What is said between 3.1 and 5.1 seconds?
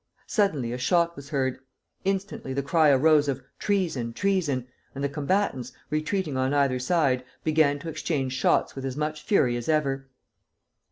of 'Treason! Treason!' and the